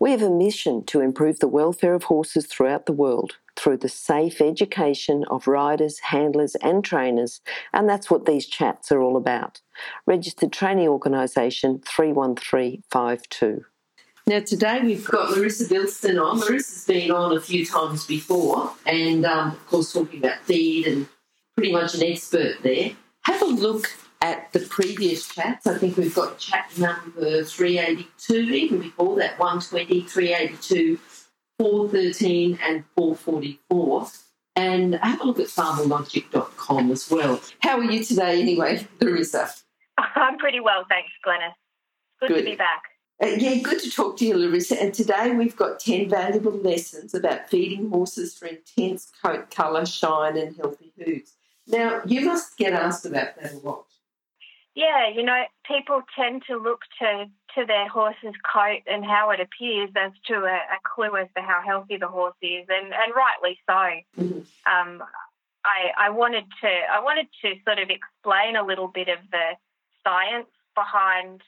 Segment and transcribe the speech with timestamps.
[0.00, 3.88] We have a mission to improve the welfare of horses throughout the world through the
[3.90, 7.42] safe education of riders, handlers, and trainers,
[7.74, 9.60] and that's what these chats are all about.
[10.06, 13.66] Registered Training Organisation 31352.
[14.26, 16.40] Now, today we've got Larissa Bilston on.
[16.40, 21.06] Larissa's been on a few times before, and um, of course, talking about feed and
[21.56, 22.92] pretty much an expert there.
[23.24, 25.66] Have a look at the previous chats.
[25.66, 30.98] I think we've got chat number 382, even before that 120, 382,
[31.58, 34.06] 413, and 444.
[34.56, 37.40] And have a look at farmalogic.com as well.
[37.60, 39.50] How are you today, anyway, Larissa?
[39.96, 41.52] I'm pretty well, thanks, Glenys.
[42.20, 42.44] Good, good.
[42.44, 42.82] to be back.
[43.22, 44.80] Uh, yeah, good to talk to you, Larissa.
[44.80, 50.36] And today we've got 10 valuable lessons about feeding horses for intense coat colour, shine,
[50.36, 51.34] and healthy hooves.
[51.66, 53.84] Now, you must get asked about that a lot.
[54.80, 59.38] Yeah, you know, people tend to look to, to their horse's coat and how it
[59.38, 63.12] appears as to a, a clue as to how healthy the horse is, and, and
[63.14, 64.22] rightly so.
[64.22, 64.40] Mm-hmm.
[64.64, 65.02] Um,
[65.66, 69.46] I, I wanted to I wanted to sort of explain a little bit of the
[70.02, 71.42] science behind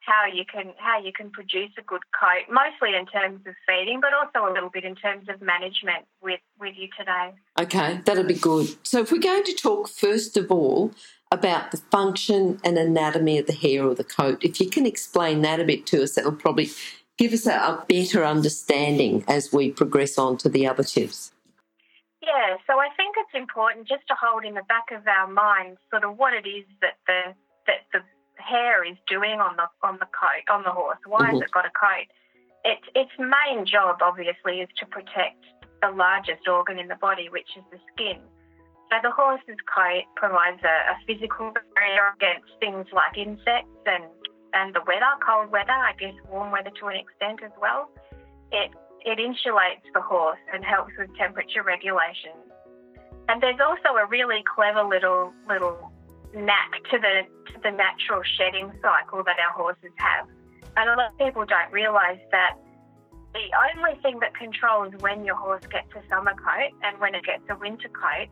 [0.00, 4.00] how you can how you can produce a good coat, mostly in terms of feeding,
[4.00, 7.34] but also a little bit in terms of management with with you today.
[7.60, 8.74] Okay, that'll be good.
[8.86, 10.94] So if we're going to talk first of all
[11.32, 15.42] about the function and anatomy of the hair or the coat, if you can explain
[15.42, 16.70] that a bit to us, that'll probably
[17.18, 21.32] give us a, a better understanding as we progress on to the other tips.
[22.20, 25.78] Yeah, so I think it's important just to hold in the back of our minds
[25.90, 27.34] sort of what it is that the
[27.66, 28.00] that the
[28.42, 30.98] hair is doing on the on the coat on the horse.
[31.06, 31.36] Why mm-hmm.
[31.36, 32.08] has it got a coat?
[32.64, 35.40] Its its main job, obviously, is to protect
[35.80, 38.20] the largest organ in the body, which is the skin.
[38.90, 44.04] So the horse's coat provides a, a physical barrier against things like insects and
[44.52, 47.88] and the weather, cold weather, I guess warm weather to an extent as well.
[48.50, 48.74] It
[49.06, 52.34] it insulates the horse and helps with temperature regulation.
[53.28, 55.92] And there's also a really clever little little
[56.34, 60.26] knack to the to the natural shedding cycle that our horses have.
[60.76, 62.58] And a lot of people don't realise that
[63.34, 67.22] the only thing that controls when your horse gets a summer coat and when it
[67.22, 68.26] gets a winter coat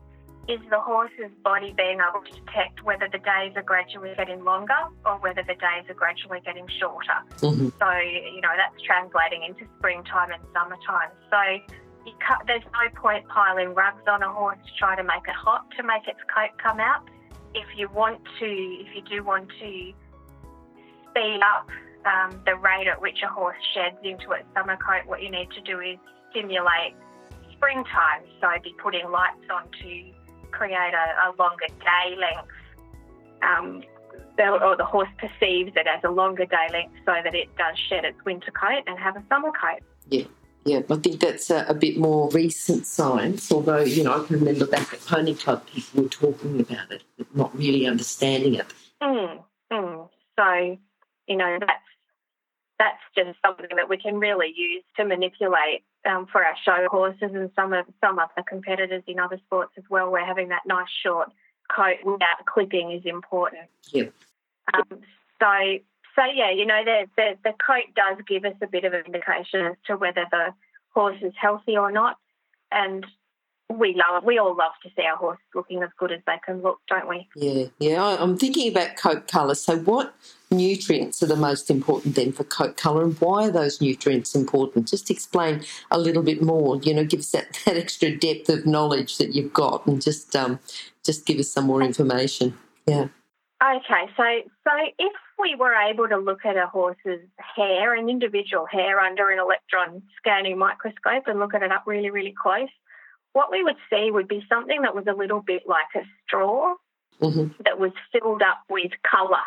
[0.49, 4.89] is the horse's body being able to detect whether the days are gradually getting longer
[5.05, 7.21] or whether the days are gradually getting shorter.
[7.37, 7.69] Mm-hmm.
[7.77, 11.13] So, you know, that's translating into springtime and summertime.
[11.29, 11.41] So,
[12.47, 15.83] there's no point piling rugs on a horse to try to make it hot to
[15.83, 17.05] make its coat come out
[17.53, 19.93] if you want to, if you do want to
[21.09, 21.69] speed up
[22.05, 25.49] um, the rate at which a horse sheds into its summer coat, what you need
[25.51, 25.97] to do is
[26.31, 26.95] stimulate
[27.53, 28.23] springtime.
[28.39, 30.11] So be putting lights on to
[30.51, 32.49] create a, a longer day length.
[33.41, 33.83] Um,
[34.37, 38.05] or the horse perceives it as a longer day length so that it does shed
[38.05, 39.81] its winter coat and have a summer coat.
[40.09, 40.23] Yeah.
[40.65, 44.39] Yeah, I think that's a, a, bit more recent science, although, you know, I can
[44.39, 48.65] remember back at Pony Club people were talking about it, but not really understanding it.
[49.01, 50.09] Mm, mm.
[50.37, 50.77] So,
[51.27, 51.81] you know, that's
[52.79, 57.31] that's just something that we can really use to manipulate um, for our show horses
[57.33, 60.87] and some of some other competitors in other sports as well, where having that nice
[61.03, 61.29] short
[61.69, 63.67] coat without clipping is important.
[63.91, 64.13] Yep.
[64.73, 65.01] Um,
[65.39, 65.79] so
[66.15, 69.03] so yeah, you know, the, the, the coat does give us a bit of an
[69.05, 70.53] indication as to whether the
[70.89, 72.17] horse is healthy or not.
[72.71, 73.05] And
[73.69, 76.61] we love, we all love to see our horse looking as good as they can
[76.61, 77.27] look, don't we?
[77.35, 78.17] Yeah, yeah.
[78.19, 79.53] I'm thinking about coat colour.
[79.53, 80.13] So, what
[80.49, 84.87] nutrients are the most important then for coat colour, and why are those nutrients important?
[84.87, 86.77] Just explain a little bit more.
[86.77, 90.35] You know, give us that, that extra depth of knowledge that you've got, and just
[90.35, 90.59] um,
[91.03, 92.57] just give us some more information.
[92.87, 93.09] Yeah.
[93.61, 94.23] Okay, so
[94.63, 97.21] so if we were able to look at a horse's
[97.55, 102.09] hair, an individual hair under an electron scanning microscope and look at it up really,
[102.09, 102.69] really close,
[103.33, 106.75] what we would see would be something that was a little bit like a straw
[107.21, 107.51] mm-hmm.
[107.63, 109.37] that was filled up with colour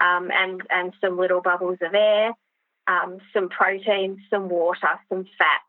[0.00, 2.32] um, and, and some little bubbles of air,
[2.88, 5.64] um, some protein, some water, some fats.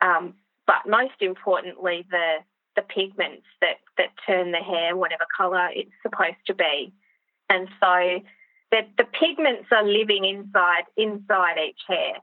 [0.00, 0.34] Um,
[0.66, 2.38] but most importantly, the,
[2.76, 6.92] the pigments that, that turn the hair whatever colour it's supposed to be.
[7.48, 8.20] And so
[8.70, 12.14] the, the pigments are living inside inside each hair.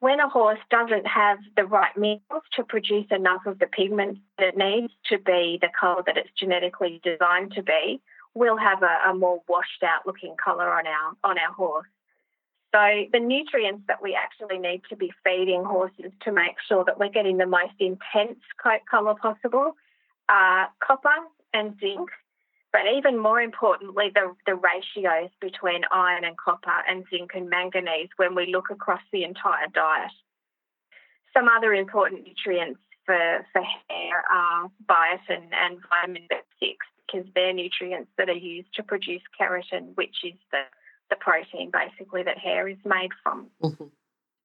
[0.00, 4.48] When a horse doesn't have the right minerals to produce enough of the pigment that
[4.48, 8.00] it needs to be the colour that it's genetically designed to be,
[8.34, 11.86] we'll have a, a more washed out looking colour on our on our horse.
[12.74, 16.98] So the nutrients that we actually need to be feeding horses to make sure that
[16.98, 19.76] we're getting the most intense coat colour possible
[20.28, 21.08] are copper
[21.54, 22.10] and zinc,
[22.72, 28.08] but even more importantly, the, the ratios between iron and copper and zinc and manganese
[28.16, 30.10] when we look across the entire diet.
[31.36, 36.74] Some other important nutrients for, for hair are biotin and vitamin B6
[37.06, 40.62] because they're nutrients that are used to produce keratin, which is the
[41.10, 43.46] the protein basically that hair is made from.
[43.62, 43.84] Mm-hmm.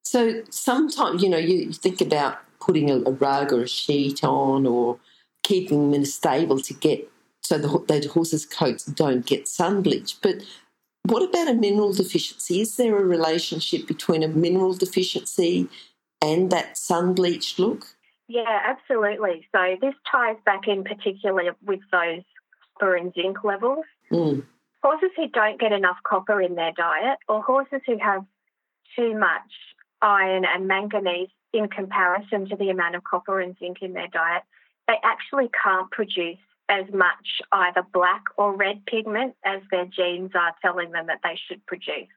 [0.04, 4.66] So sometimes, you know, you think about putting a, a, rug or a sheet on
[4.66, 5.00] or
[5.44, 7.11] keeping them in a stable to get
[7.42, 10.22] so the, the horses' coats don't get sun bleached.
[10.22, 10.44] But
[11.04, 12.62] what about a mineral deficiency?
[12.62, 15.68] Is there a relationship between a mineral deficiency
[16.22, 17.86] and that sun bleached look?
[18.28, 19.48] Yeah, absolutely.
[19.52, 22.24] So this ties back in particularly with those
[22.80, 23.86] copper and zinc levels.
[24.12, 24.44] Mm
[24.84, 28.26] horses who don't get enough copper in their diet or horses who have
[28.96, 29.52] too much
[30.02, 34.44] iron and manganese in comparison to the amount of copper and zinc in their diet,
[34.88, 36.40] they actually can't produce
[36.72, 41.38] as much either black or red pigment as their genes are telling them that they
[41.48, 42.08] should produce.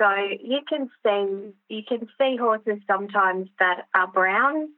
[0.00, 0.08] So
[0.40, 4.68] you can see you can see horses sometimes that are brown.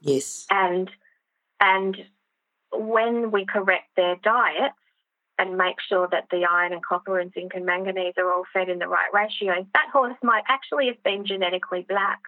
[0.00, 0.46] Yes.
[0.50, 0.90] And
[1.60, 1.96] and
[2.72, 4.72] when we correct their diet,
[5.38, 8.68] and make sure that the iron and copper and zinc and manganese are all fed
[8.68, 12.20] in the right ratios, that horse might actually have been genetically black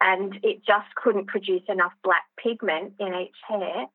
[0.00, 3.86] and it just couldn't produce enough black pigment in each hair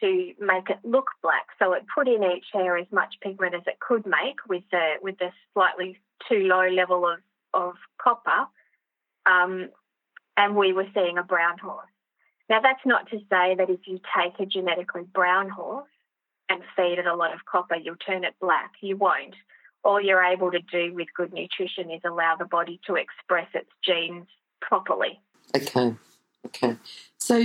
[0.00, 1.46] to make it look black.
[1.58, 4.94] So it put in each hair as much pigment as it could make with the
[5.02, 5.98] with the slightly
[6.28, 7.18] too low level of,
[7.54, 8.46] of copper.
[9.26, 9.70] Um,
[10.36, 11.88] and we were seeing a brown horse.
[12.48, 15.88] Now that's not to say that if you take a genetically brown horse
[16.48, 18.72] and feed it a lot of copper, you'll turn it black.
[18.80, 19.34] You won't.
[19.82, 23.70] All you're able to do with good nutrition is allow the body to express its
[23.84, 24.26] genes
[24.60, 25.20] properly.
[25.56, 25.94] Okay.
[26.46, 26.76] Okay.
[27.18, 27.36] So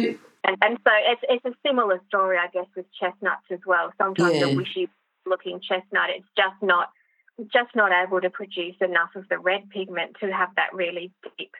[0.43, 3.91] and, and so it's, it's a similar story, I guess, with chestnuts as well.
[3.97, 4.47] Sometimes yeah.
[4.47, 4.89] a wishy
[5.25, 6.89] looking chestnut, it's just not
[7.53, 11.53] just not able to produce enough of the red pigment to have that really deep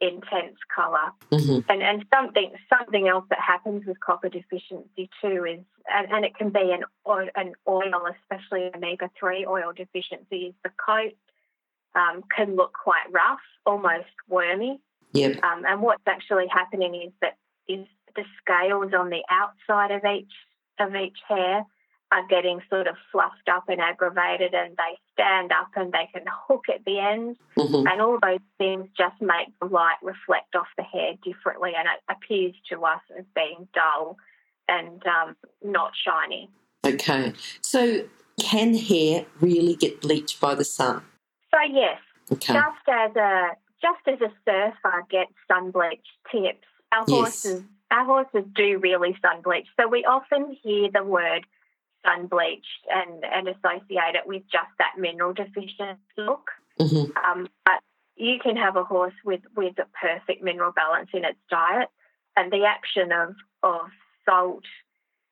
[0.00, 1.12] intense color.
[1.30, 1.70] Mm-hmm.
[1.70, 5.60] And and something something else that happens with copper deficiency too is
[5.92, 10.54] and, and it can be an oil, an oil, especially omega three oil deficiency, is
[10.64, 11.12] the coat
[11.94, 14.80] um, can look quite rough, almost wormy.
[15.14, 15.42] Yep.
[15.42, 17.36] Um, and what's actually happening is that
[17.68, 20.32] is the scales on the outside of each
[20.78, 21.64] of each hair
[22.12, 26.24] are getting sort of fluffed up and aggravated and they stand up and they can
[26.28, 27.86] hook at the ends mm-hmm.
[27.86, 32.00] and all those things just make the light reflect off the hair differently and it
[32.08, 34.16] appears to us as being dull
[34.68, 36.48] and um, not shiny.
[36.84, 37.32] Okay.
[37.62, 38.04] So
[38.38, 41.02] can hair really get bleached by the sun?
[41.50, 41.98] So yes.
[42.30, 42.52] Okay.
[42.52, 43.50] Just as a
[43.84, 47.18] just as a surfer gets sun bleach tips, our yes.
[47.18, 49.66] horses our horses do really sun bleach.
[49.78, 51.46] So we often hear the word
[52.04, 56.50] sun bleached and, and associate it with just that mineral deficient look.
[56.80, 57.16] Mm-hmm.
[57.16, 57.80] Um, but
[58.16, 61.88] you can have a horse with, with a perfect mineral balance in its diet,
[62.36, 63.86] and the action of, of
[64.24, 64.64] salt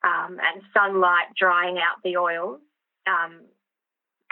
[0.05, 2.61] um, and sunlight drying out the oils
[3.07, 3.41] um,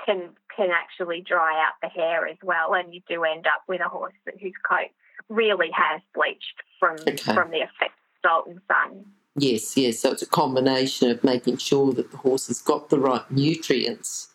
[0.04, 3.80] can can actually dry out the hair as well, and you do end up with
[3.80, 4.90] a horse whose coat
[5.28, 7.34] really has bleached from okay.
[7.34, 9.04] from the effect of salt and sun.
[9.36, 10.00] Yes, yes.
[10.00, 14.28] So it's a combination of making sure that the horse has got the right nutrients,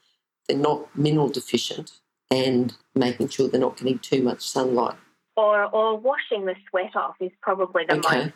[0.48, 2.00] they're not mineral deficient,
[2.32, 4.96] and making sure they're not getting too much sunlight.
[5.38, 8.18] Or, or washing the sweat off is probably the okay.
[8.18, 8.34] most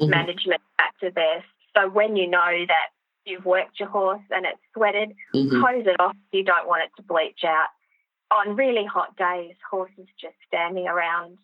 [0.00, 0.10] mm-hmm.
[0.10, 1.44] management factor there.
[1.76, 2.90] So when you know that
[3.26, 5.60] you've worked your horse and it's sweated, mm-hmm.
[5.60, 6.16] hose it off.
[6.32, 7.68] You don't want it to bleach out.
[8.30, 11.38] On really hot days, horses just standing around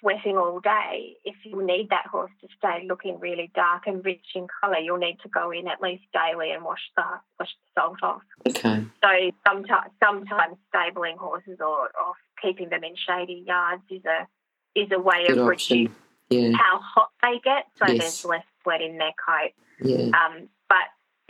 [0.00, 4.24] sweating all day, if you need that horse to stay looking really dark and rich
[4.34, 7.02] in colour, you'll need to go in at least daily and wash the
[7.38, 8.22] wash the salt off.
[8.48, 8.84] Okay.
[9.02, 14.26] So sometimes sometimes stabling horses or, or keeping them in shady yards is a
[14.74, 15.94] is a way Good of reducing
[16.30, 16.52] yeah.
[16.56, 17.98] how hot they get, so yes.
[17.98, 19.52] there's less sweat in their coat.
[19.82, 20.06] Yeah.
[20.06, 20.48] Um,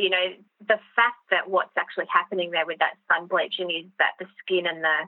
[0.00, 0.26] you know
[0.60, 4.66] the fact that what's actually happening there with that sun bleaching is that the skin
[4.66, 4.98] and the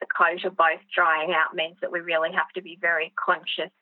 [0.00, 3.72] the coat are both drying out means that we really have to be very conscious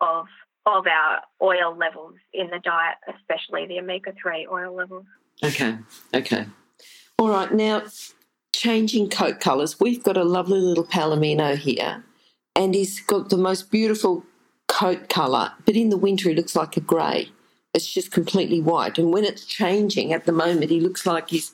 [0.00, 0.26] of
[0.66, 5.06] of our oil levels in the diet, especially the omega three oil levels.
[5.42, 5.78] Okay,
[6.12, 6.46] okay.
[7.18, 7.82] All right, now
[8.52, 9.78] changing coat colours.
[9.80, 12.04] We've got a lovely little Palomino here,
[12.56, 14.24] and he's got the most beautiful
[14.66, 17.30] coat colour, but in the winter he looks like a grey.
[17.78, 18.98] It's just completely white.
[18.98, 21.52] And when it's changing at the moment, he looks like he's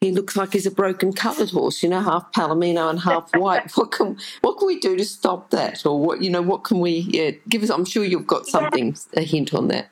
[0.00, 3.70] he looks like he's a broken coloured horse, you know, half palomino and half white.
[3.76, 6.80] what can what can we do to stop that, or what you know, what can
[6.80, 7.70] we yeah, give us?
[7.70, 9.20] I'm sure you've got something yeah.
[9.20, 9.88] a hint on that.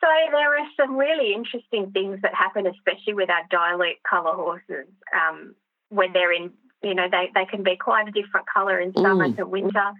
[0.00, 4.86] So there are some really interesting things that happen, especially with our dilute colour horses,
[5.14, 5.54] um,
[5.88, 6.52] when they're in.
[6.82, 9.36] You know, they, they can be quite a different colour in summer mm.
[9.38, 9.92] to winter.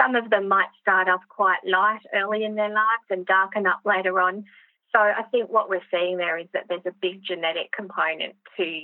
[0.00, 3.80] Some of them might start off quite light early in their lives and darken up
[3.84, 4.44] later on.
[4.92, 8.82] So I think what we're seeing there is that there's a big genetic component to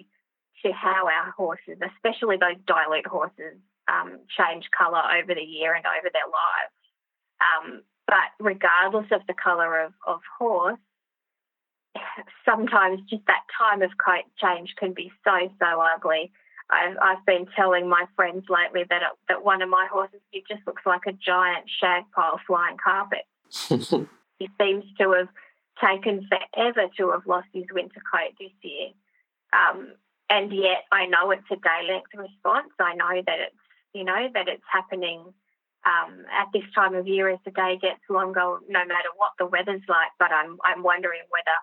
[0.64, 5.85] to how our horses, especially those dilute horses, um, change colour over the year and
[5.85, 6.73] over their lives.
[7.44, 10.78] Um, but regardless of the colour of, of horse,
[12.44, 16.33] sometimes just that time of coat change can be so so ugly.
[16.71, 20.44] I've, I've been telling my friends lately that it, that one of my horses it
[20.49, 23.25] just looks like a giant shag pile flying carpet.
[24.38, 25.28] he seems to have
[25.83, 28.88] taken forever to have lost his winter coat this year.
[29.52, 29.92] Um,
[30.30, 32.73] and yet I know it's a day length response.
[32.80, 35.21] I know that it's, you know, that it's happening
[35.85, 39.47] um, at this time of year as the day gets longer, no matter what the
[39.47, 40.11] weather's like.
[40.18, 41.56] But I'm, I'm wondering whether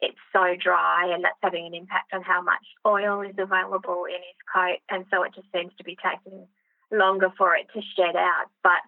[0.00, 4.20] it's so dry and that's having an impact on how much oil is available in
[4.20, 4.78] his coat.
[4.90, 6.46] And so it just seems to be taking
[6.92, 8.46] longer for it to shed out.
[8.62, 8.82] But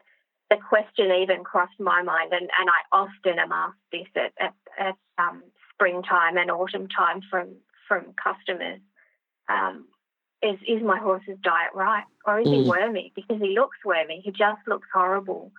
[0.51, 4.55] the question even crossed my mind, and, and I often am asked this at, at,
[4.79, 5.43] at um,
[5.75, 8.81] springtime and autumn time from from customers.
[9.49, 9.87] Um,
[10.43, 12.63] is is my horse's diet right, or is mm.
[12.63, 13.13] he wormy?
[13.15, 14.21] Because he looks wormy.
[14.25, 15.53] He just looks horrible.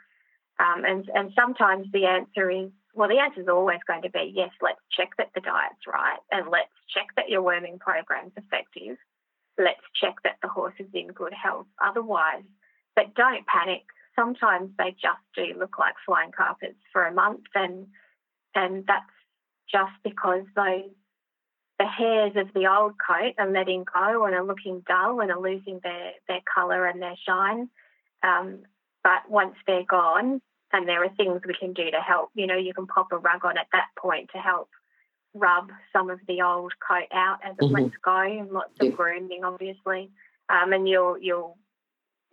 [0.60, 4.31] Um, and and sometimes the answer is well, the answer is always going to be
[4.34, 4.51] yes.
[4.62, 8.98] Let's check that the diet's right, and let's check that your worming program's effective.
[9.58, 11.67] Let's check that the horse is in good health.
[11.84, 12.43] Otherwise,
[12.96, 13.84] but don't panic
[14.19, 17.88] sometimes they just do look like flying carpets for a month, and
[18.55, 19.05] and that's
[19.72, 20.89] just because those
[21.79, 25.39] the hairs of the old coat are letting go and are looking dull and are
[25.39, 27.69] losing their their colour and their shine.
[28.22, 28.63] Um,
[29.03, 32.29] but once they're gone, and there are things we can do to help.
[32.33, 34.69] You know, you can pop a rug on at that point to help
[35.33, 37.83] rub some of the old coat out as it mm-hmm.
[37.83, 40.09] lets go, and lots of grooming, obviously.
[40.49, 41.57] Um, and you'll you'll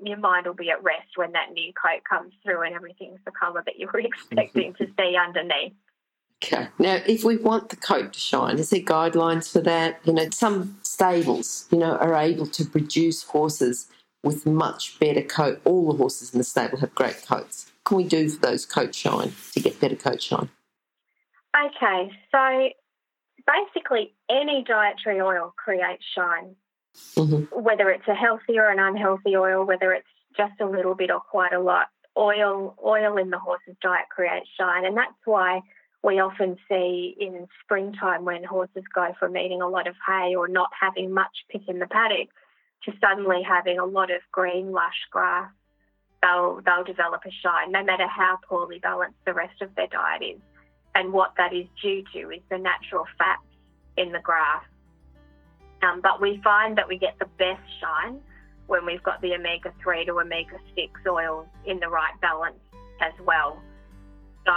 [0.04, 3.30] your mind will be at rest when that new coat comes through and everything's the
[3.30, 5.72] colour that you were expecting to see underneath.
[6.44, 6.68] Okay.
[6.78, 10.00] Now, if we want the coat to shine, is there guidelines for that?
[10.04, 13.88] You know, some stables, you know, are able to produce horses
[14.22, 15.62] with much better coat.
[15.64, 17.65] All the horses in the stable have great coats.
[17.86, 20.50] Can we do for those coat shine to get better coat shine?
[21.56, 22.68] Okay, so
[23.46, 26.56] basically any dietary oil creates shine
[27.16, 27.44] mm-hmm.
[27.60, 31.20] whether it's a healthy or an unhealthy oil, whether it's just a little bit or
[31.20, 31.86] quite a lot.
[32.16, 35.60] Oil, oil in the horse's diet creates shine, and that's why
[36.02, 40.48] we often see in springtime when horses go from eating a lot of hay or
[40.48, 42.28] not having much pick in the paddock
[42.84, 45.50] to suddenly having a lot of green, lush grass.
[46.26, 50.22] They'll they'll develop a shine, no matter how poorly balanced the rest of their diet
[50.22, 50.40] is.
[50.96, 53.46] And what that is due to is the natural fats
[53.96, 54.64] in the grass
[55.82, 58.20] um, but we find that we get the best shine
[58.66, 62.58] when we've got the omega 3 to omega 6 oils in the right balance
[63.00, 63.60] as well.
[64.46, 64.54] So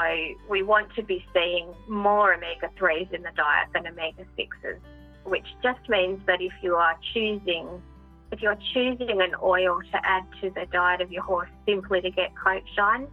[0.49, 4.79] we want to be seeing more omega 3s in the diet than omega 6s,
[5.25, 7.81] which just means that if you are choosing
[8.31, 12.11] if you're choosing an oil to add to the diet of your horse simply to
[12.11, 13.07] get coat shine,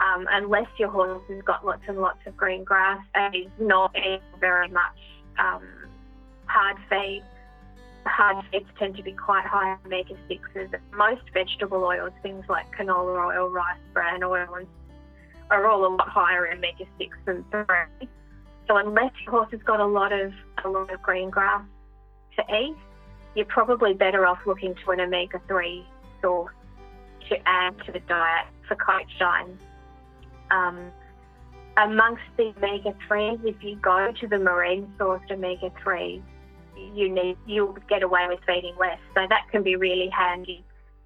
[0.00, 3.94] um, unless your horse has got lots and lots of green grass and is not
[3.96, 4.98] eating very much
[5.38, 5.62] um,
[6.46, 7.22] hard feed,
[8.04, 10.74] hard feeds tend to be quite high in omega 6s.
[10.92, 14.48] Most vegetable oils, things like canola oil, rice bran oil,
[15.50, 18.08] are all a lot higher in omega 6 than 3.
[18.66, 20.32] So unless your horse has got a lot of
[20.64, 21.64] a lot of green grass
[22.36, 22.76] to eat,
[23.38, 25.86] you're probably better off looking to an omega 3
[26.20, 26.52] source
[27.28, 29.56] to add to the diet for coat shine.
[30.50, 30.90] Um,
[31.76, 36.20] amongst the omega 3s, if you go to the marine sourced omega 3s,
[36.94, 38.98] you need you'll get away with feeding less.
[39.14, 40.64] So that can be really handy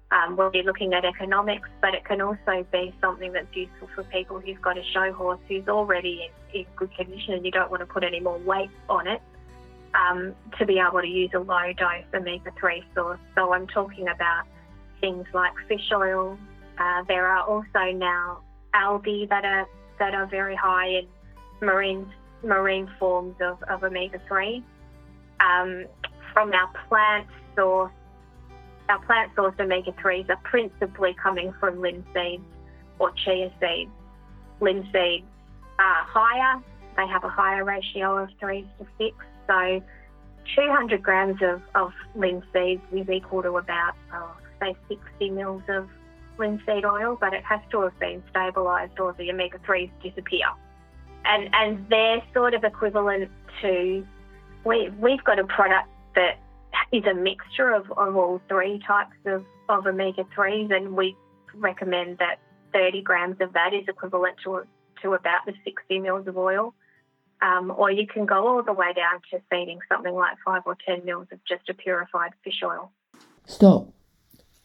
[0.09, 4.03] um, when you're looking at economics, but it can also be something that's useful for
[4.05, 7.69] people who've got a show horse who's already in, in good condition and you don't
[7.69, 9.21] want to put any more weight on it.
[9.95, 13.19] Um, to be able to use a low dose omega 3 source.
[13.35, 14.45] So I'm talking about
[14.99, 16.35] things like fish oil.
[16.79, 18.39] Uh, there are also now
[18.73, 19.67] algae that are
[19.99, 21.07] that are very high in
[21.61, 22.11] marine
[22.43, 24.63] marine forms of, of omega 3
[25.39, 25.85] um,
[26.33, 27.91] from our plant source
[28.89, 32.41] our plant source omega 3s are principally coming from linseeds
[32.99, 33.91] or chia seeds.
[34.61, 35.23] Linseeds
[35.79, 36.61] are higher,
[36.97, 39.15] they have a higher ratio of 3 to 6.
[39.47, 39.81] So
[40.55, 45.89] 200 grams of, of linseeds is equal to about, oh, say, 60 mils of
[46.37, 50.47] linseed oil, but it has to have been stabilised or the omega 3s disappear.
[51.25, 53.29] And, and they're sort of equivalent
[53.61, 54.05] to,
[54.65, 56.39] we, we've got a product that
[56.91, 61.15] is a mixture of, of all three types of, of omega 3s, and we
[61.55, 62.39] recommend that
[62.73, 64.63] 30 grams of that is equivalent to,
[65.01, 66.73] to about the 60 mils of oil.
[67.43, 70.77] Um, or you can go all the way down to feeding something like five or
[70.85, 72.89] 10 mils of just a purified fish oil.
[73.45, 73.89] Stop.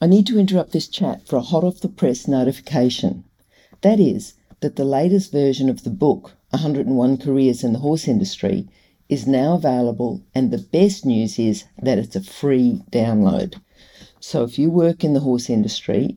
[0.01, 3.25] I need to interrupt this chat for a hot off the press notification.
[3.81, 8.69] That is, that the latest version of the book, 101 Careers in the Horse Industry,
[9.09, 13.61] is now available, and the best news is that it's a free download.
[14.21, 16.17] So if you work in the horse industry,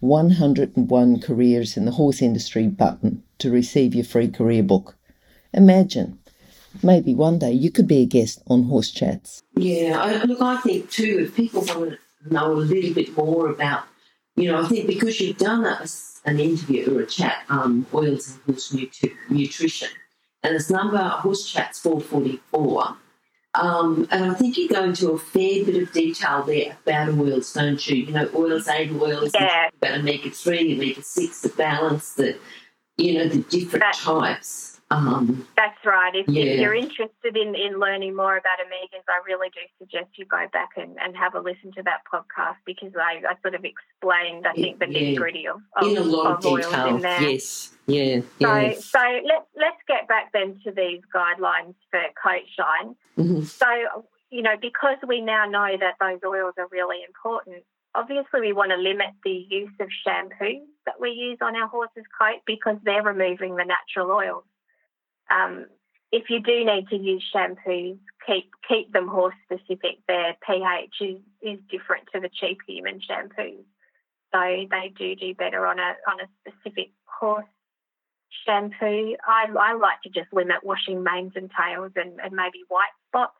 [0.00, 4.96] 101 Careers in the Horse Industry button to receive your free career book.
[5.54, 6.18] Imagine,
[6.82, 9.42] maybe one day you could be a guest on Horse Chats.
[9.54, 11.98] Yeah, I, look, I think too, if people want to
[12.32, 13.84] know a little bit more about,
[14.34, 15.86] you know, I think because you've done a,
[16.26, 19.88] an interview or a chat on oils and horse nutri- nutrition,
[20.42, 22.96] and it's number horse chats 444.
[23.56, 27.52] Um, and I think you go into a fair bit of detail there about oils,
[27.52, 27.96] don't you?
[27.96, 29.70] You know, oils, aid oils, yeah.
[29.80, 32.36] about omega three, omega six, the balance, the
[32.96, 34.75] you know, the different types.
[34.90, 36.14] Um, That's right.
[36.14, 36.44] If, yeah.
[36.44, 40.46] if, you're interested in, in learning more about omegas, I really do suggest you go
[40.52, 44.46] back and, and have a listen to that podcast because I, I sort of explained,
[44.46, 46.86] I think, the nitty gritty of, of, in a lot of, of detail.
[46.86, 47.20] in there.
[47.20, 48.20] Yes, yeah.
[48.40, 48.84] So, yes.
[48.84, 52.94] so let, let's get back then to these guidelines for coat shine.
[53.18, 53.42] Mm-hmm.
[53.42, 53.66] So,
[54.30, 57.64] you know, because we now know that those oils are really important,
[57.96, 62.04] obviously we want to limit the use of shampoos that we use on our horse's
[62.16, 64.44] coat because they're removing the natural oils.
[65.30, 65.66] Um,
[66.12, 69.98] if you do need to use shampoos, keep keep them horse specific.
[70.06, 73.64] Their pH is, is different to the cheap human shampoos,
[74.32, 77.44] so they do do better on a on a specific horse
[78.44, 79.16] shampoo.
[79.26, 83.38] I, I like to just limit washing manes and tails and, and maybe white spots,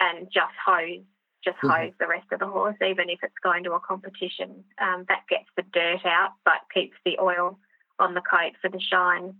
[0.00, 1.04] and just hose
[1.44, 1.68] just mm-hmm.
[1.68, 4.64] hose the rest of the horse, even if it's going to a competition.
[4.80, 7.58] Um, that gets the dirt out, but keeps the oil
[7.98, 9.34] on the coat for the shine.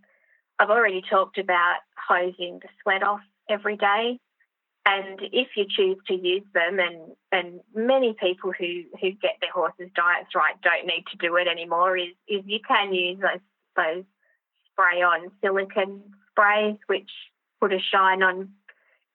[0.58, 4.18] I've already talked about hosing the sweat off every day.
[4.86, 9.50] And if you choose to use them, and, and many people who, who get their
[9.52, 13.40] horses' diets right don't need to do it anymore, is, is you can use those,
[13.76, 14.04] those
[14.70, 17.10] spray on silicone sprays, which
[17.60, 18.50] put a shine on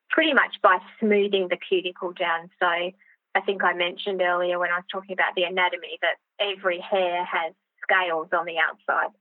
[0.10, 2.50] pretty much by smoothing the cuticle down.
[2.60, 6.80] So I think I mentioned earlier when I was talking about the anatomy that every
[6.80, 9.12] hair has scales on the outside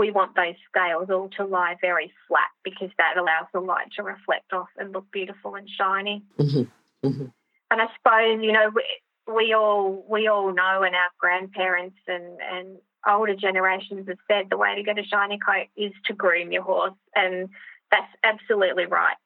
[0.00, 4.02] we want those scales all to lie very flat because that allows the light to
[4.02, 6.24] reflect off and look beautiful and shiny.
[6.38, 7.06] Mm-hmm.
[7.06, 7.26] Mm-hmm.
[7.70, 8.84] And I suppose you know we,
[9.32, 14.56] we, all we all know, and our grandparents and and older generations have said the
[14.56, 17.50] way to get a shiny coat is to groom your horse, and
[17.90, 19.16] that's absolutely right.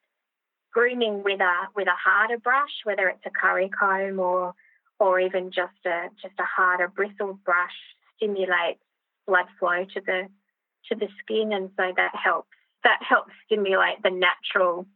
[0.73, 4.55] Grooming with a with a harder brush, whether it's a curry comb or
[4.99, 7.79] or even just a just a harder bristled brush,
[8.17, 8.81] stimulates
[9.27, 10.29] blood flow to the
[10.89, 12.49] to the skin, and so that helps.
[12.83, 14.87] That helps stimulate the natural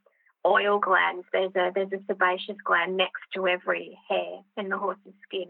[0.45, 1.27] oil glands.
[1.33, 5.49] There's a there's a sebaceous gland next to every hair in the horse's skin,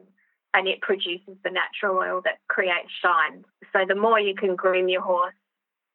[0.55, 3.45] and it produces the natural oil that creates shine.
[3.73, 5.35] So the more you can groom your horse,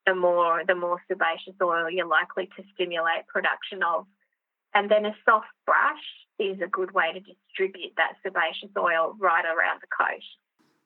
[0.06, 4.06] the more the more sebaceous oil you're likely to stimulate production of.
[4.76, 6.06] And then a soft brush
[6.40, 10.24] is a good way to distribute that sebaceous oil right around the coat.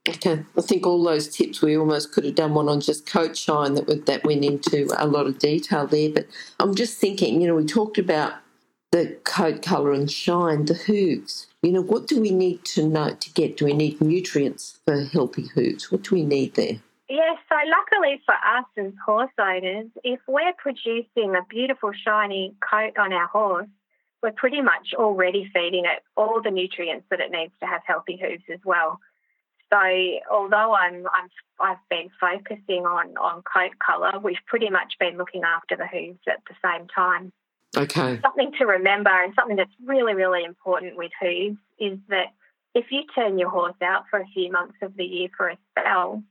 [0.07, 3.37] Okay, I think all those tips we almost could have done one on just coat
[3.37, 6.09] shine that that went into a lot of detail there.
[6.09, 6.27] But
[6.59, 8.33] I'm just thinking, you know, we talked about
[8.91, 11.47] the coat colour and shine, the hooves.
[11.61, 13.57] You know, what do we need to know to get?
[13.57, 15.91] Do we need nutrients for healthy hooves?
[15.91, 16.79] What do we need there?
[17.09, 22.97] Yes, so luckily for us as horse owners, if we're producing a beautiful shiny coat
[22.97, 23.67] on our horse,
[24.21, 28.17] we're pretty much already feeding it all the nutrients that it needs to have healthy
[28.21, 28.99] hooves as well.
[29.71, 29.79] So
[30.31, 35.43] although I'm, I'm I've been focusing on on coat colour, we've pretty much been looking
[35.43, 37.31] after the hooves at the same time.
[37.75, 38.19] Okay.
[38.21, 42.27] Something to remember and something that's really really important with hooves is that
[42.73, 45.57] if you turn your horse out for a few months of the year for a
[45.71, 46.23] spell,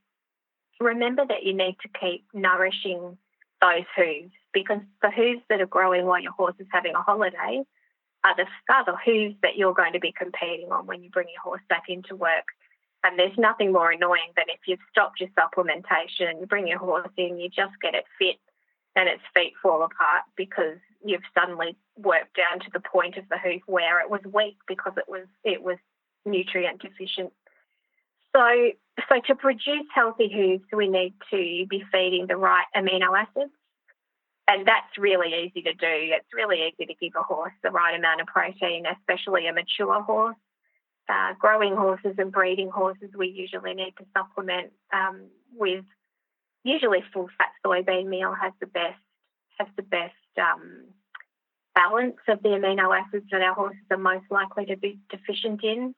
[0.80, 3.18] remember that you need to keep nourishing
[3.60, 7.62] those hooves because the hooves that are growing while your horse is having a holiday
[8.24, 11.28] are the, are the hooves that you're going to be competing on when you bring
[11.28, 12.44] your horse back into work.
[13.06, 17.08] And there's nothing more annoying than if you've stopped your supplementation you bring your horse
[17.16, 18.40] in, you just get it fit
[18.96, 23.38] and its feet fall apart because you've suddenly worked down to the point of the
[23.38, 25.76] hoof where it was weak because it was it was
[26.24, 27.32] nutrient deficient.
[28.34, 28.72] So
[29.08, 33.52] so to produce healthy hooves we need to be feeding the right amino acids.
[34.48, 35.86] And that's really easy to do.
[35.86, 40.02] It's really easy to give a horse the right amount of protein, especially a mature
[40.02, 40.36] horse
[41.08, 45.84] uh, growing horses and breeding horses, we usually need to supplement um, with
[46.64, 48.98] usually full fat soybean meal has the best
[49.58, 50.84] has the best um,
[51.74, 55.94] balance of the amino acids that our horses are most likely to be deficient in.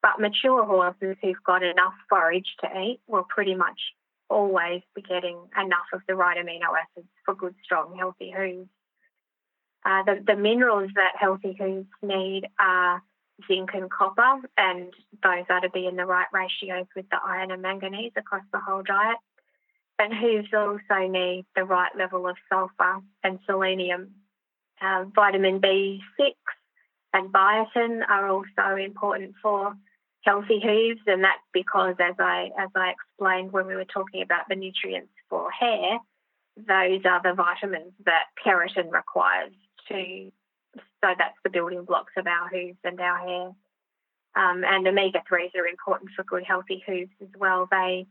[0.00, 3.80] But mature horses who've got enough forage to eat will pretty much
[4.28, 8.68] always be getting enough of the right amino acids for good, strong, healthy hooves.
[9.84, 13.02] Uh, the, the minerals that healthy hooves need are
[13.48, 17.50] zinc and copper, and those are to be in the right ratios with the iron
[17.50, 19.18] and manganese across the whole diet.
[19.98, 24.14] And hooves also need the right level of sulfur and selenium.
[24.80, 26.32] Uh, vitamin B6
[27.12, 29.74] and biotin are also important for
[30.22, 34.48] healthy hooves, and that's because, as I as I explained when we were talking about
[34.48, 35.98] the nutrients for hair,
[36.56, 39.52] those are the vitamins that keratin requires
[39.88, 40.30] to
[40.76, 43.46] so that's the building blocks of our hooves and our hair.
[44.34, 47.68] Um, and omega threes are important for good, healthy hooves as well.
[47.70, 48.06] They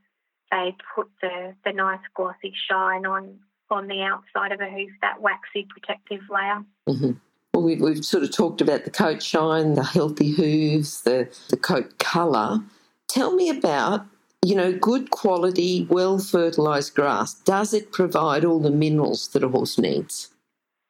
[0.51, 3.39] they put the, the nice glossy shine on
[3.71, 6.63] on the outside of a hoof, that waxy protective layer.
[6.89, 7.11] Mm-hmm.
[7.53, 11.57] Well, we've, we've sort of talked about the coat shine, the healthy hooves, the, the
[11.57, 12.59] coat colour.
[13.07, 14.05] Tell me about,
[14.43, 17.33] you know, good quality, well fertilised grass.
[17.33, 20.29] Does it provide all the minerals that a horse needs?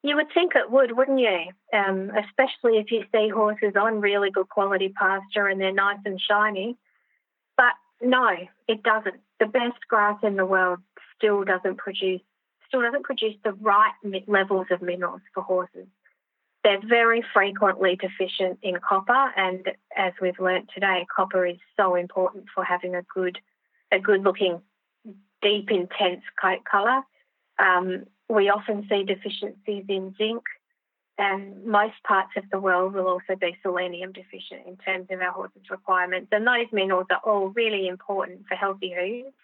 [0.04, 1.46] You would think it would, wouldn't you?
[1.74, 6.20] Um, especially if you see horses on really good quality pasture and they're nice and
[6.20, 6.78] shiny.
[7.56, 8.30] But no,
[8.68, 9.20] it doesn't.
[9.40, 10.80] The best grass in the world
[11.16, 12.22] still doesn't produce
[12.68, 13.92] still doesn't produce the right
[14.28, 15.88] levels of minerals for horses.
[16.64, 22.46] They're very frequently deficient in copper, and as we've learnt today, copper is so important
[22.54, 23.40] for having a good,
[23.92, 24.62] a good looking,
[25.42, 27.02] deep, intense coat colour.
[27.60, 30.44] Um, we often see deficiencies in zinc,
[31.18, 35.32] and most parts of the world will also be selenium deficient in terms of our
[35.32, 36.30] horses' requirements.
[36.32, 39.36] And those minerals are all really important for healthy hooves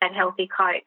[0.00, 0.86] and healthy coats.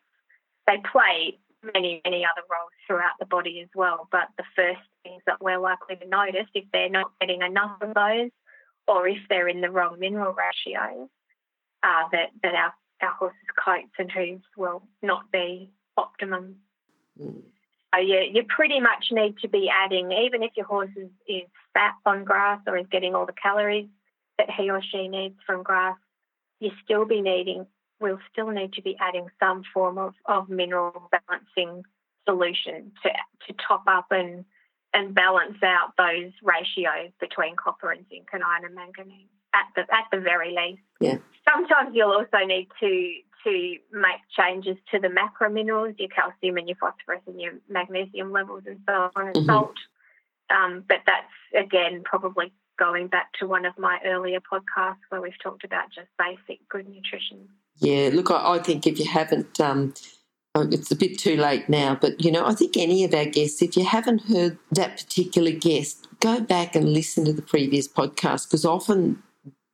[0.67, 1.37] They play
[1.73, 4.09] many, many other roles throughout the body as well.
[4.11, 7.93] But the first things that we're likely to notice if they're not getting enough of
[7.93, 8.31] those
[8.87, 11.07] or if they're in the wrong mineral ratios,
[11.83, 16.57] are that, that our, our horses' coats and hooves will not be optimum
[17.19, 21.43] So you, you pretty much need to be adding, even if your horse is, is
[21.73, 23.87] fat on grass or is getting all the calories
[24.37, 25.97] that he or she needs from grass,
[26.59, 27.67] you still be needing,
[27.99, 31.83] we'll still need to be adding some form of, of mineral balancing
[32.25, 33.09] solution to,
[33.47, 34.45] to top up and,
[34.93, 39.81] and balance out those ratios between copper and zinc and iron and manganese at the,
[39.93, 40.81] at the very least.
[40.99, 41.17] Yeah.
[41.49, 43.13] Sometimes you'll also need to
[43.43, 48.31] to make changes to the macro minerals, your calcium and your phosphorus and your magnesium
[48.31, 49.45] levels and so on, and mm-hmm.
[49.45, 49.75] salt.
[50.49, 55.39] Um, but that's again probably going back to one of my earlier podcasts where we've
[55.41, 57.47] talked about just basic good nutrition.
[57.77, 59.93] Yeah, look, I, I think if you haven't, um,
[60.55, 63.25] oh, it's a bit too late now, but you know, I think any of our
[63.25, 67.87] guests, if you haven't heard that particular guest, go back and listen to the previous
[67.87, 69.21] podcast because often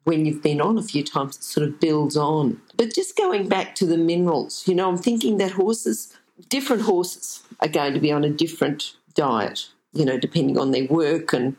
[0.10, 2.60] when you've been on a few times, it sort of builds on.
[2.76, 6.18] But just going back to the minerals, you know, I'm thinking that horses,
[6.50, 10.88] different horses, are going to be on a different diet, you know, depending on their
[10.88, 11.56] work and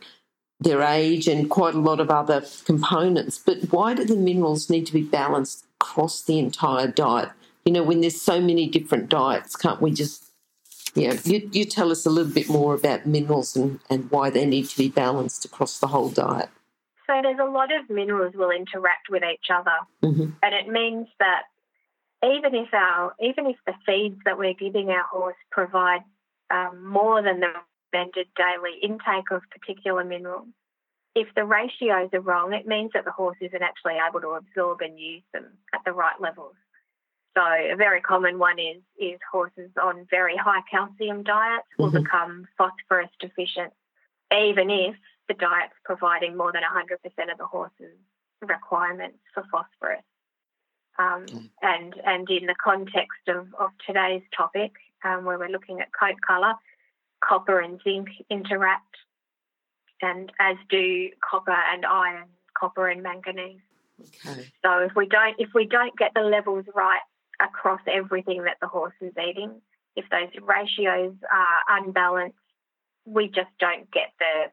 [0.58, 3.38] their age and quite a lot of other components.
[3.38, 7.30] But why do the minerals need to be balanced across the entire diet?
[7.64, 10.24] You know, when there's so many different diets, can't we just,
[10.96, 14.44] yeah, you, you tell us a little bit more about minerals and, and why they
[14.44, 16.48] need to be balanced across the whole diet.
[17.10, 20.30] So there's a lot of minerals will interact with each other, mm-hmm.
[20.44, 21.42] and it means that
[22.22, 26.02] even if our even if the feeds that we're giving our horse provide
[26.52, 27.48] um, more than the
[27.92, 30.46] recommended daily intake of particular minerals,
[31.16, 34.80] if the ratios are wrong, it means that the horse isn't actually able to absorb
[34.80, 36.54] and use them at the right levels.
[37.36, 42.04] So a very common one is is horses on very high calcium diets will Mhm.
[42.04, 43.72] become phosphorus deficient,
[44.32, 44.94] even if
[45.30, 47.96] the diet's providing more than 100% of the horse's
[48.42, 50.02] requirements for phosphorus.
[50.98, 51.50] Um, Mm.
[51.62, 54.72] and and in the context of, of today's topic,
[55.04, 56.54] um, where we're looking at coat colour,
[57.20, 58.96] copper and zinc interact,
[60.02, 63.60] and as do copper and iron, copper and manganese.
[64.26, 64.50] Okay.
[64.64, 67.06] So if we don't if we don't get the levels right
[67.40, 69.62] across everything that the horse is eating,
[69.96, 72.36] if those ratios are unbalanced,
[73.06, 74.50] we just don't get the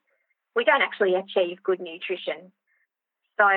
[0.57, 2.51] we don't actually achieve good nutrition.
[3.39, 3.47] So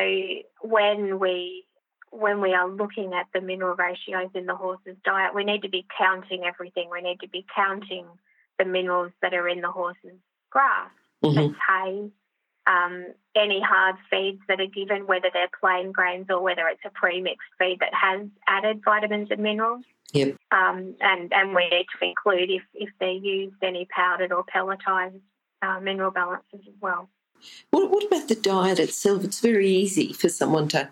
[0.61, 1.65] when we
[2.13, 5.71] when we are looking at the mineral ratios in the horse's diet, we need to
[5.71, 6.91] be counting everything.
[6.93, 8.05] We need to be counting
[8.59, 10.19] the minerals that are in the horse's
[10.51, 10.91] grass
[11.25, 11.39] Mhm.
[11.39, 12.11] and hay,
[12.67, 16.91] um, any hard feeds that are given, whether they're plain grains or whether it's a
[16.91, 19.85] pre-mixed feed that has added vitamins and minerals.
[20.13, 20.37] Yep.
[20.51, 25.21] Um, and, and we need to include, if, if they're used, any powdered or pelletized
[25.63, 27.09] uh, mineral balances as well.
[27.71, 29.25] What, what about the diet itself?
[29.25, 30.89] It's very easy for someone to,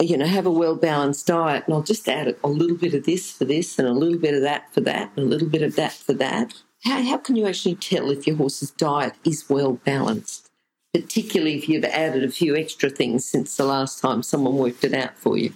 [0.00, 3.04] you know, have a well balanced diet, and I'll just add a little bit of
[3.04, 5.62] this for this, and a little bit of that for that, and a little bit
[5.62, 6.54] of that for that.
[6.84, 10.50] How, how can you actually tell if your horse's diet is well balanced,
[10.92, 14.94] particularly if you've added a few extra things since the last time someone worked it
[14.94, 15.54] out for you?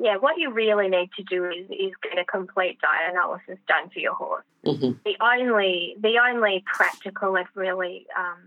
[0.00, 3.90] Yeah, what you really need to do is, is get a complete diet analysis done
[3.90, 4.44] for your horse.
[4.64, 8.38] hmm the only the only practical and really um,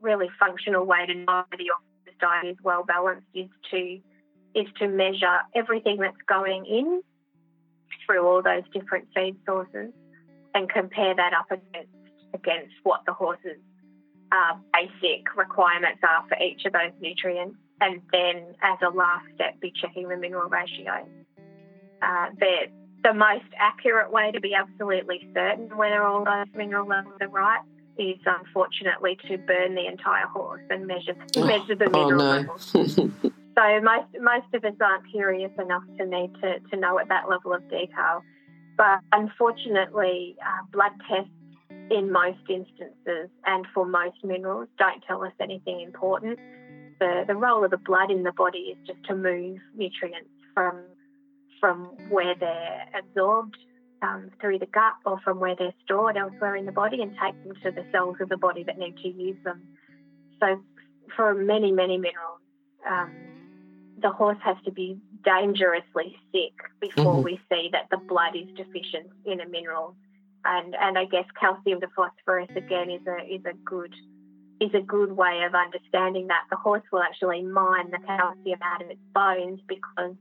[0.00, 4.00] really functional way to know whether your horse's diet is well balanced is to
[4.54, 7.02] is to measure everything that's going in
[8.04, 9.92] through all those different feed sources
[10.54, 11.92] and compare that up against
[12.34, 13.58] against what the horse's
[14.32, 19.60] uh, basic requirements are for each of those nutrients, and then as a last step,
[19.60, 21.06] be checking the mineral ratio.
[22.02, 22.66] Uh, the
[23.02, 27.62] the most accurate way to be absolutely certain whether all those mineral levels are right
[27.98, 32.30] is unfortunately to burn the entire horse and measure Oh, measure the oh, mineral no.
[32.30, 32.72] levels.
[32.72, 37.28] So most most of us aren't curious enough to need to, to know at that
[37.28, 38.22] level of detail.
[38.76, 41.30] But unfortunately, uh, blood tests
[41.90, 46.38] in most instances and for most minerals don't tell us anything important.
[47.00, 50.84] The the role of the blood in the body is just to move nutrients from
[51.58, 53.56] from where they're absorbed
[54.02, 57.34] um, through the gut or from where they're stored elsewhere in the body and take
[57.44, 59.60] them to the cells of the body that need to use them.
[60.40, 60.62] So
[61.16, 62.40] for many, many minerals,
[62.88, 63.10] um,
[64.00, 67.24] the horse has to be dangerously sick before Mhm.
[67.24, 69.96] we see that the blood is deficient in a mineral.
[70.44, 73.94] And and I guess calcium to phosphorus again is a is a good
[74.60, 78.82] is a good way of understanding that the horse will actually mine the calcium out
[78.82, 80.14] of its bones because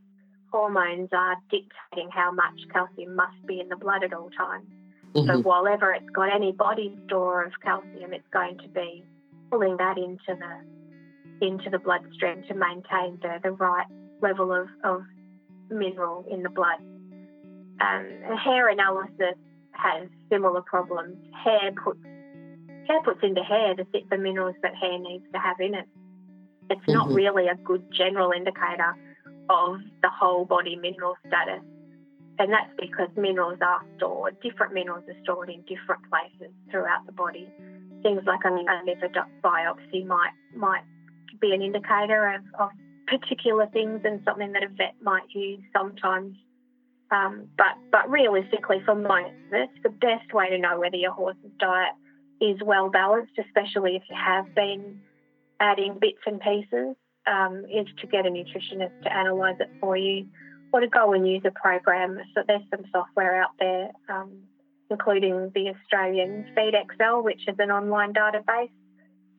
[0.52, 4.66] hormones are dictating how much calcium must be in the blood at all times.
[5.14, 5.44] So Mhm.
[5.44, 9.04] while ever it's got any body store of calcium, it's going to be
[9.50, 13.88] pulling that into the into the bloodstream to maintain the, the right
[14.22, 15.04] level of, of
[15.70, 16.80] mineral in the blood.
[17.80, 19.36] Um, hair analysis
[19.72, 21.18] has similar problems.
[21.34, 22.00] Hair puts
[22.90, 25.88] hair puts into hair the, the minerals that hair needs to have in it.
[26.70, 27.16] It's not Mhm.
[27.16, 28.96] really a good general indicator
[29.50, 31.64] of the whole body mineral status.
[32.40, 37.12] And that's because minerals are stored, different minerals are stored in different places throughout the
[37.12, 37.52] body.
[38.02, 39.10] Things like a, a liver
[39.44, 40.84] biopsy might might
[41.40, 42.70] be an indicator of, of
[43.08, 46.38] particular things and something that a vet might use sometimes.
[47.12, 51.12] Um, but but realistically, for most of us, the best way to know whether your
[51.12, 51.94] horse's diet
[52.42, 55.02] is well balanced, especially if you have been
[55.60, 56.96] adding bits and pieces,
[57.28, 60.26] um, is to get a nutritionist to analyse it for you
[60.72, 62.20] or to go and use a program.
[62.36, 64.32] So there's some software out there, um,
[64.90, 68.72] including the Australian FeedXL, which is an online database.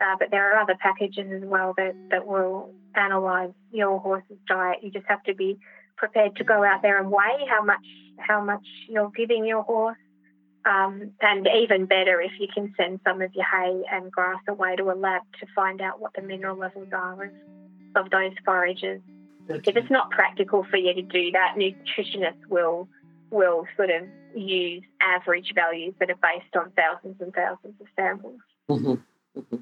[0.00, 4.78] Uh, but there are other packages as well that, that will analyse your horse's diet.
[4.82, 5.58] You just have to be
[5.96, 7.84] prepared to go out there and weigh how much
[8.18, 9.98] how much you're giving your horse.
[10.66, 14.76] Um, and even better if you can send some of your hay and grass away
[14.76, 17.30] to a lab to find out what the mineral levels are of,
[17.96, 19.00] of those forages.
[19.48, 22.88] If it's not practical for you to do that, nutritionists will
[23.30, 24.02] will sort of
[24.34, 28.40] use average values that are based on thousands and thousands of samples.
[28.68, 28.94] hmm
[29.34, 29.56] hmm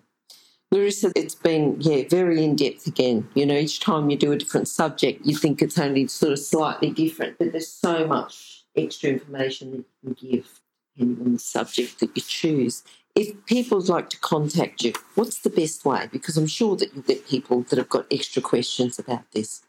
[0.70, 3.28] Larissa, it's been yeah very in depth again.
[3.34, 6.38] You know, each time you do a different subject, you think it's only sort of
[6.38, 10.60] slightly different, but there's so much extra information that you can give
[11.00, 12.82] on the subject that you choose.
[13.14, 16.08] if people would like to contact you, what's the best way?
[16.12, 19.62] Because I'm sure that you'll get people that have got extra questions about this.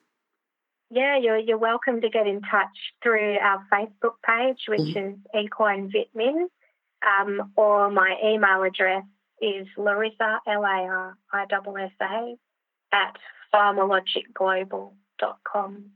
[0.91, 2.67] Yeah, you're, you're welcome to get in touch
[3.01, 5.13] through our Facebook page, which mm-hmm.
[5.13, 6.47] is Equine Vitmin,
[7.05, 9.03] um, or my email address
[9.41, 12.35] is Larissa, L-A-R-I-S-S-A,
[12.91, 13.15] at
[13.53, 15.91] farmalogicglobal.com.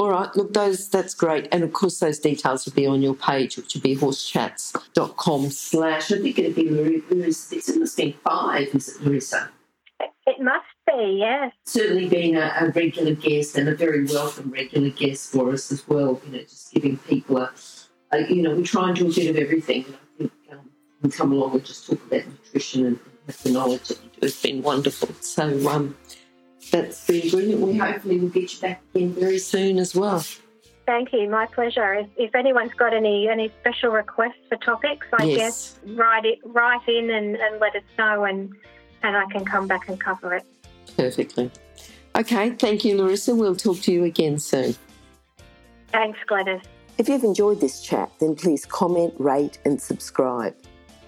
[0.00, 1.46] All right, look, those that's great.
[1.52, 6.10] And of course, those details will be on your page, which will be horsechats.com slash,
[6.10, 9.50] I think it'd be Larissa, it must be five, is it, Larissa?
[10.26, 11.52] It must be, yes.
[11.66, 15.86] Certainly being a, a, regular guest and a very welcome regular guest for us as
[15.86, 17.52] well, you know, just giving people a,
[18.12, 19.84] a you know, we try and do a bit of everything.
[19.84, 20.70] And I think um,
[21.02, 24.20] we come along and just talk about nutrition and, and the knowledge that you do
[24.22, 25.10] has been wonderful.
[25.20, 25.94] So, um,
[26.70, 27.60] that's been brilliant.
[27.60, 30.24] We hopefully will get you back again very soon as well.
[30.86, 31.28] Thank you.
[31.28, 31.94] My pleasure.
[31.94, 35.78] If, if anyone's got any any special requests for topics, I yes.
[35.84, 38.52] guess write it write in and, and let us know, and
[39.02, 40.44] and I can come back and cover it.
[40.96, 41.50] Perfectly.
[42.16, 42.50] Okay.
[42.50, 43.34] Thank you, Larissa.
[43.34, 44.74] We'll talk to you again soon.
[45.92, 46.62] Thanks, Glenys.
[46.98, 50.54] If you've enjoyed this chat, then please comment, rate, and subscribe.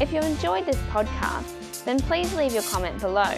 [0.00, 3.34] If you enjoyed this podcast, then please leave your comment below